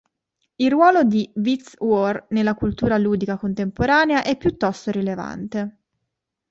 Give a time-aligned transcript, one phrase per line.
[0.55, 5.77] Il ruolo di Wiz-War nella cultura ludica contemporanea è piuttosto rilevante.